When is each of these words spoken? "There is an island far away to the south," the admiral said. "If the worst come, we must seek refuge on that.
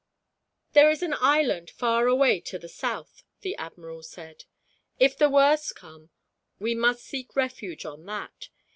"There 0.73 0.89
is 0.89 1.03
an 1.03 1.13
island 1.19 1.69
far 1.69 2.07
away 2.07 2.39
to 2.39 2.57
the 2.57 2.67
south," 2.67 3.21
the 3.41 3.55
admiral 3.57 4.01
said. 4.01 4.45
"If 4.99 5.15
the 5.15 5.29
worst 5.29 5.75
come, 5.75 6.09
we 6.57 6.73
must 6.73 7.03
seek 7.03 7.35
refuge 7.35 7.85
on 7.85 8.07
that. 8.07 8.49